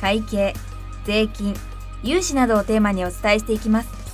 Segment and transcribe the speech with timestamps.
[0.00, 0.54] 会計
[1.04, 1.54] 税金
[2.02, 4.06] 融資などをテーマにお伝えしていきます。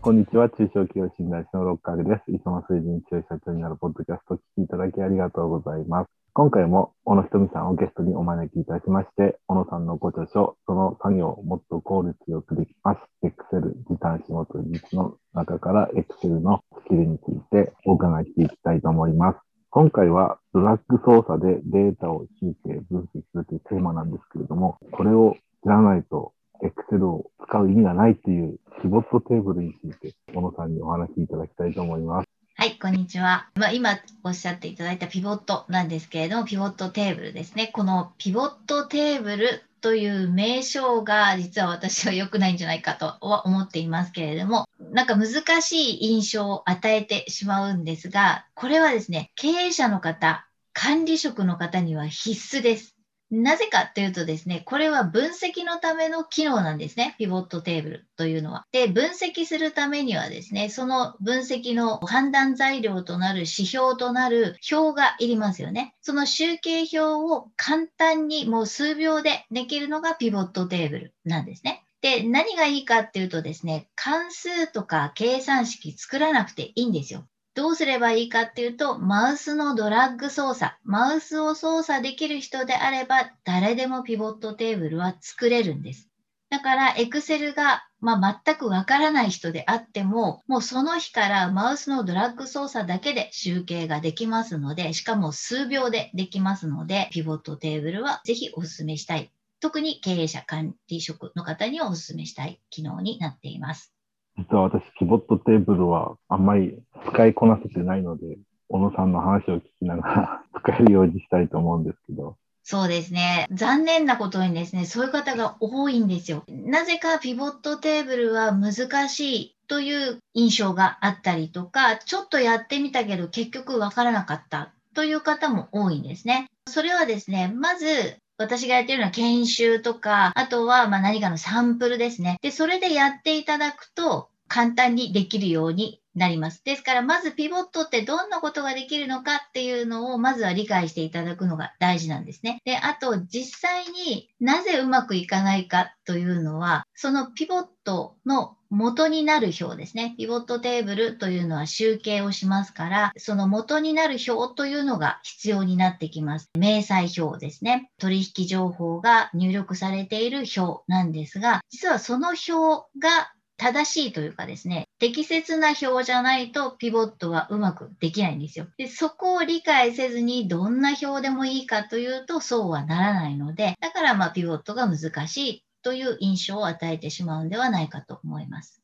[0.00, 0.50] こんにちは。
[0.50, 2.30] 中小企業診断士のロッカールです。
[2.30, 6.10] いつも水準強い社長になるポッドキャストを聞きいただきありがとうございます。
[6.34, 13.00] 今回も小野ひとみさんをゲストにお招きいたしまして小野さんのご著書その作業をもっと効率よくできます。
[13.24, 19.38] Excel 時短仕事術の中から Excel のスキルについてお伺いしていきたいと思います。
[19.76, 32.28] 今回はドラッグ操作でデータを集計、分析するというテーマなんですけれども、これを知らないと Excel を使う意味がないというピボットテーブルについて、小野さんにお話しいただきたいと思います。
[32.54, 33.48] はい、こんにちは。
[33.56, 37.66] まあ、今おっしゃっていただいたピボットなんですけれども、ピボットテーブルですね。
[37.72, 52.94] このピボットテーブルという名称が実は私は良くないんじゃないかとは思っていますけれども、なんか難しい印象を与えてしまうんですが、これはですね、経営者の方、管理職の方には必須です。
[53.28, 57.16] なぜかというとですね、これは分析のための機能なんですね。
[57.18, 58.66] ピボットテーブルというのは。
[58.70, 65.96] で、分析するためにはですね、その分析の判断材料となる指標となる表がいりますよね。
[66.02, 71.83] その集計表を簡単にもう数秒でできるのがピボットテーブルなんですね。
[72.04, 77.26] で、何がいいかっていうとですね、関数とか計算式作らなくていいんですよ。
[77.54, 86.10] どうすればいいかっていうと、マウスのドラッグ操作、マウスを操作できる人であれば、誰でもピボットテーブルは作れるんです。
[86.50, 99.33] だから、Excel が、まあ、全くわからない人であっても、もうその日からマウスのドラッグ操作だけで集計ができますので、しかも数秒でできますので、ピボットテーブルはぜひお勧めしたい。
[99.60, 103.92] 特に経営者管理職の方にお勧めしたい機能になっています。
[104.36, 106.78] 実は私、ピボットテーブルはあんまり
[107.08, 108.38] 使いこなせてないので、
[108.68, 112.36] 小野さんの話を聞きながら使えるようにしたいと思うんですけど。
[112.64, 113.46] そうですね。
[113.52, 116.44] 残念なことにですね、そういう方が多いんですよ。
[116.48, 126.48] なぜかピボットテーブルは難しいという印象があったりとか、ちょっとやってみたけど結局わからなかったという方も多いんですね。
[126.66, 132.38] それはですね、まず私がやってるのは研修とか、あとはま何かのサンプルですね。
[132.42, 136.62] で、それでやっていただくと、簡単にできるようになります。
[136.64, 142.60] ですから、まずピボットってどんなことができるのかっていうのを、まずは理解していただくのが大事なんですね。
[142.64, 150.14] で、あと、実際になぜうまくいかないかというのは、そのピボットの元になる表ですね。
[150.18, 156.50] ピボットテーブルというのは集計をしますから、その元になる表というのが必要になってきます。
[156.58, 157.90] 明細表ですね。
[157.98, 168.66] 取引情報が入力されている表なんですが、実はその表が正しいというかですね、適切な表じゃないとピボットはうまくできないんですよ。
[168.76, 178.82] で、そこを理解せずにどんな表でもいいかというとそうはならないので、だからまあピボットが難しいという印象を与えてしまうんではないかと思います。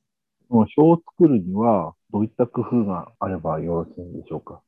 [0.49, 4.61] 表を作るにはどういった工夫があればよろしいんでしょうか？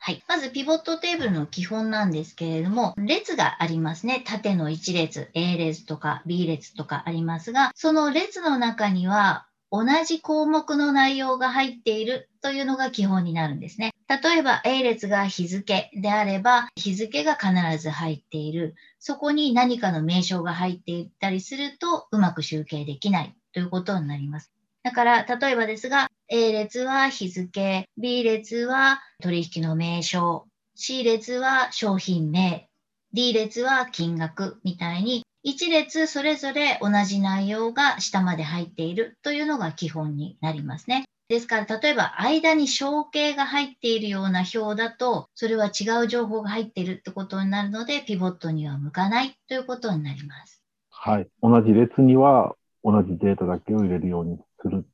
[0.00, 0.22] はい。
[0.28, 4.22] まず、ピボットテーブルの基本なんですけれども、列がありますね。
[4.24, 13.92] 縦の1列、A 列とか B 列とかありますが、その列の中には、同じ項目の内容が入っているというのが基本になるんですね。
[14.08, 18.74] 例えば A 列が日付であれば日付が必ず入っている。
[18.98, 24.52] そこに何かの名称が入っていったりするとうまく集計できないということになります。
[24.82, 32.68] だから、例えばですが、A 列は日付、B 列は取引の名称、C 列は商品名、
[33.12, 41.04] D 列は金額みたいに1列それぞれ同じ内容が下まで入っているというのが基本になりますね。
[41.28, 50.64] ですから、例えば間に小形が入っているような表だと、それは違う情報が入っているってことになるので、ピボットには向かないということになります。
[50.90, 51.28] はい。
[51.42, 54.86] 同じ列には同じデータだけを入れるようにする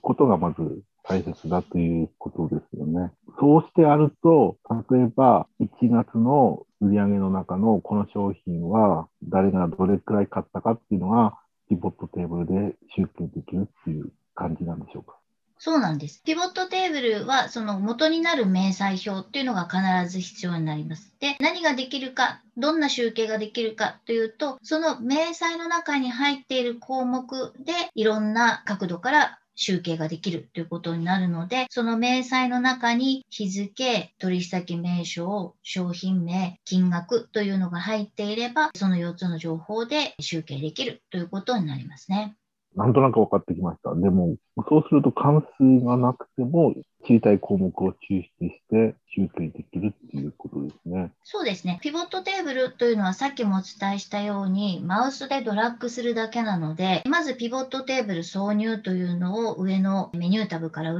[0.00, 3.12] ことがまず大切だということですよね。
[3.38, 4.56] そうしてあると、
[4.90, 11.38] 例えば1月の売り上げの中のこの商品は誰がどれくらい買ったかっていうのが、
[11.68, 15.21] ピボットテーブルで集計できるっていう感じなんでしょうか。
[15.64, 16.20] そうなんです。
[16.24, 21.14] ピボットテーブルはその元になる明細表っていうのが必ず必要になります。
[21.20, 42.34] で、何ができるか、どんな集計ができるかというと、その明細の中に入っている項目でいろんな角度から集計ができるということになるので、その明細の中に日付、取引先名称、商品名、金額というのが入っていれば、その4つの情報で集計できるということになりますね。
[42.74, 43.94] なんとなく分かってきました。
[43.94, 44.36] でも、
[44.68, 46.74] そうすると関数がなくても、
[47.06, 51.10] 知りたい項目を抽出して集計できるっていうことですね。
[51.24, 51.78] そうですね。
[51.82, 60.94] ピボットテーブルというのはさっきもお伝えしたように、マウスでドラッグするだけなので、まずピボットテーブル挿入というのを上のメニュータブから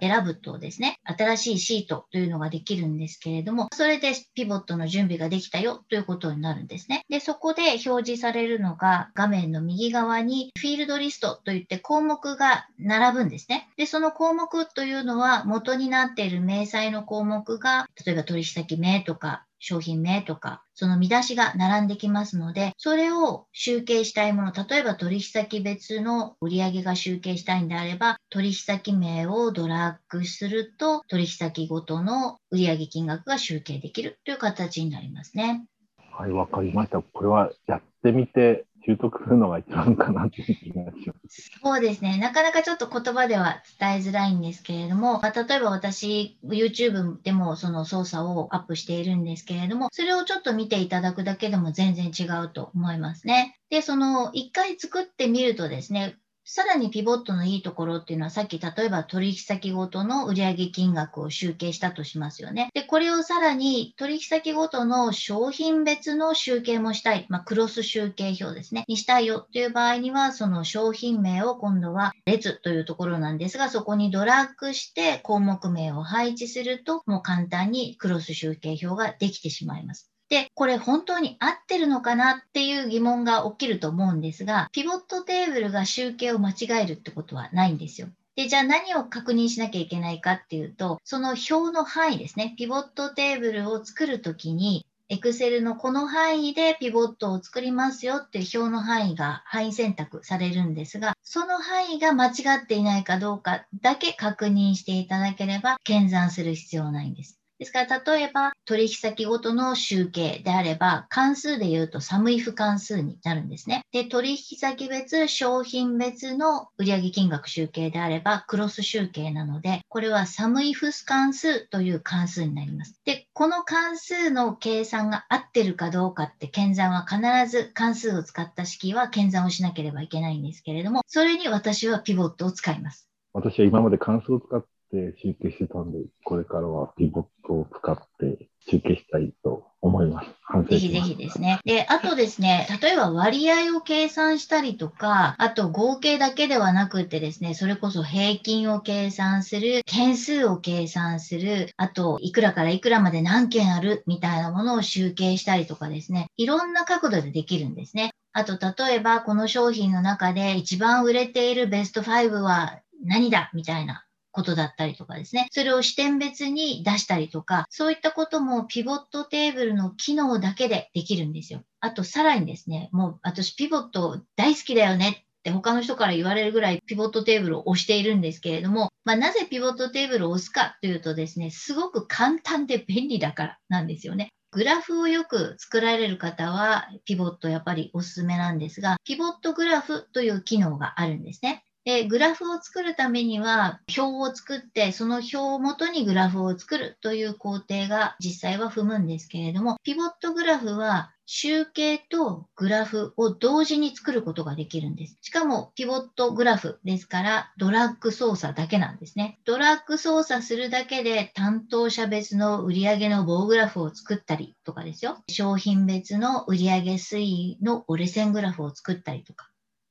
[0.00, 7.02] 選ぶとですね、新しいシートというのができるんですけれども、それでピボットの準備ができたよということになるんですね。
[7.08, 13.68] で、そこで表示されるのが画面の右側にフィールドリストといって項目が並ぶんですね。
[13.76, 35.66] で、その項目というのは元になっている明細の項目が、例えば取引先名とか商品名とか、その見出しが並んできますので、それを集計したいもの、例えば取引先別の売上が集計したいんであれば、取引先名をドラッグすると、取引先ごとの売上金額が集計できるという形になりますね。
[36.12, 37.02] はい、わかりました。
[37.02, 41.50] これはやってみて習得するのが一番かなという気がします。
[41.62, 42.18] そうですね。
[42.18, 53.58] なかなかちょっと言葉では伝えづらいんですけれども、まあ、例えば私、YouTube でもその操作をアップしているんですけれども、それをちょっと見ていただくだけでも全然違うと思いますね。
[53.70, 56.16] で、その一回作ってみるとですね、
[56.50, 62.70] さらにピボットのいいところっていうのはさっき例えば取引先ごとの売上金額を集計したとしますよね。
[62.72, 80.10] で、これをさらに取引先ごとの商品別の集計もしたい、まあ、クロス集計表ですね、にしたいよっていう場合には、その商品名を今度は列というところなんですが、そこにドラッグして項目名を配置すると、もう簡単にクロス集計表ができてしまいます。
[80.28, 88.08] で、これ本当に合ってるのかなっていう疑問が起きると思うんですが、ピボットテーブルが集計を間違えるってことはないんですよ。
[88.36, 92.54] で、じゃあ何を確認しなきゃいけないかっていうと、その表の範囲ですね。
[92.56, 107.37] ピボットテーブルを作るときに、Excel のこの範囲でピボットを作りますよっていう表の範囲が範囲選択されるんですが、その範囲が間違っていないかどうかだけ確認していただければ、検算する必要ないんです。
[107.58, 113.82] ですから、例えば取引先ごとの集計であれば、関数で言うとサムイフ関数になるんですね。
[113.92, 123.00] で、取引先別、商品別の売上金額集計であれば、クロス集計なので、これはサムイフス関数という関数になります。
[123.04, 133.08] で、この関数の計算が合ってるかどうかって検算は必ず関数を使った式は検算をしなければいけないんですけれども、それに私はピボットを使います。
[133.32, 140.28] 私は今まで関数を使ってって集計してたんで、これからはピボットを使って集計したいと思います。
[140.68, 141.60] ぜひぜひですね。
[141.64, 158.12] で、あとですね、例えば割合を計算したりとか、あと合計だけではなくてですね、それこそ平均を計算する、件数を計算する、あと、いくらからいくらまで何件あるみたいなものを集計したりとかですね、いろんな角度でできるんですね。
[158.32, 164.04] あと、例えば、この商品の中で一番売れているベスト5は何だみたいな。
[164.30, 165.48] ことだったりとかですね。
[165.50, 171.62] それを視点別に出したりとか、そういったこともピボットテーブルの機能だけでできるんですよ。
[171.80, 184.28] あとさらにですね、もう私ピボット大好きだよねって他の人から言われるぐらいピボットテーブルを押しているんですけれども、まあ、なぜピボットテーブルを押すかというとですね、すごく簡単で便利だからなんですよね。
[184.50, 191.64] グラフをよく作られる方は、ピボットやっぱりおすすめなんですが、ピボットグラフという機能があるんですね。
[191.88, 205.16] で、グラフを作るためには、表を作って、その表をもとにグラフを作るという工程が実際は踏むんですけれども、ピボットグラフは集計とグラフを同時に作ることができるんです。
[205.22, 209.40] しかも、ピボットグラフですから、ドラッグ操作だけなんですね。
[209.46, 215.24] ドラッグ操作するだけで、担当者別の売上の棒グラフを作ったりとかですよ。
[215.30, 219.48] 商品別の売上推移の折れ線グラフを作ったりとか。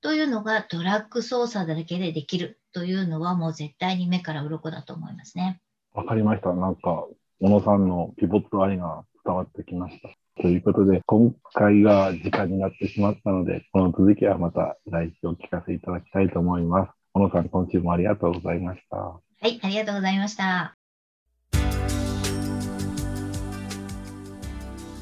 [0.07, 5.59] というのがドラッグ操作だけでできるというのはもう絶対に目から鱗だと思いますね。
[5.93, 6.53] わかりました。
[6.53, 7.05] なんか、
[7.41, 10.07] 小野さんのピボット愛が伝わってきました。
[10.41, 16.91] ということで、今回が時間になってしまったので、この続きはまた来週お聞かせいただきたいと思います。
[17.11, 18.95] 小野さん、今週もありがとうございました。
[18.95, 20.73] はい、ありがとうございました。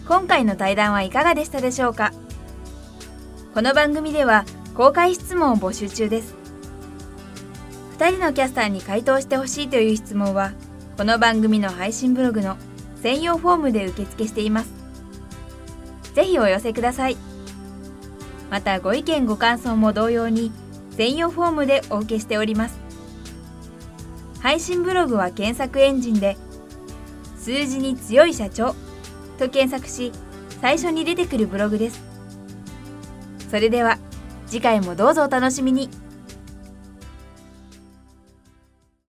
[0.07, 2.11] 今回の対談はいかがでしたでしょうか？
[3.53, 4.45] この番組では
[4.75, 6.35] 公開質問を募集中です。
[7.97, 10.51] 2人のキャスターに回答してほしいという質問は
[10.97, 12.57] この番組の配信ブログの
[13.01, 14.73] 専用フォームで受付しています。
[16.13, 17.15] ぜひお寄せください。
[18.51, 20.51] またご意見ご感想も同様に
[20.91, 22.77] 専用フォームでお受けしております。
[24.41, 26.35] 配信ブログは検索エンジンで
[27.37, 28.75] 数字に強い社長
[29.39, 30.11] と検索し
[30.59, 32.03] 最初に出てくるブログです。
[33.49, 33.99] それでは
[34.47, 35.89] 次回もどうぞお楽しみに。